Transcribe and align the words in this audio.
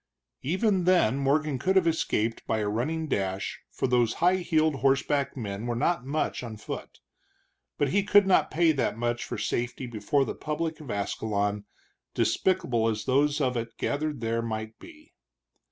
Even 0.41 0.85
then 0.85 1.17
Morgan 1.17 1.59
could 1.59 1.75
have 1.75 1.85
escaped 1.85 2.43
by 2.47 2.57
a 2.57 2.67
running 2.67 3.05
dash, 3.07 3.59
for 3.69 3.85
those 3.85 4.15
high 4.15 4.37
heeled 4.37 4.77
horseback 4.77 5.37
men 5.37 5.67
were 5.67 5.75
not 5.75 6.07
much 6.07 6.41
on 6.41 6.57
foot. 6.57 6.97
But 7.77 7.89
he 7.89 8.01
could 8.01 8.25
not 8.25 8.49
pay 8.49 8.71
that 8.71 8.97
much 8.97 9.23
for 9.23 9.37
safety 9.37 9.85
before 9.85 10.25
the 10.25 10.33
public 10.33 10.79
of 10.79 10.89
Ascalon, 10.89 11.65
despicable 12.15 12.87
as 12.87 13.05
those 13.05 13.39
of 13.39 13.55
it 13.55 13.77
gathered 13.77 14.21
there 14.21 14.41
might 14.41 14.79
be. 14.79 15.13